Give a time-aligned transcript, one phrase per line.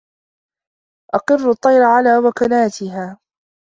[1.15, 3.17] أَقِرُّوا الطَّيْرَ عَلَى وُكُنَاتِهَا